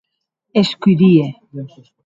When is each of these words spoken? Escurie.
Escurie. 0.61 1.27